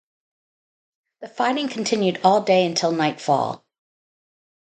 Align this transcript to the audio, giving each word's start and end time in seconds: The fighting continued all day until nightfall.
The 1.19 1.27
fighting 1.27 1.67
continued 1.69 2.21
all 2.23 2.41
day 2.41 2.65
until 2.65 2.91
nightfall. 2.91 3.63